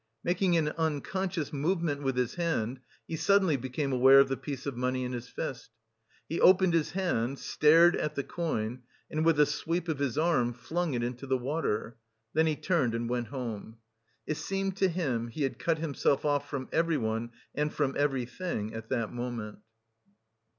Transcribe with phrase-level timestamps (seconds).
[0.23, 4.75] Making an unconscious movement with his hand, he suddenly became aware of the piece of
[4.75, 5.69] money in his fist.
[6.27, 10.53] He opened his hand, stared at the coin, and with a sweep of his arm
[10.53, 11.97] flung it into the water;
[12.33, 13.77] then he turned and went home.
[14.25, 18.89] It seemed to him, he had cut himself off from everyone and from everything at
[18.89, 19.59] that moment.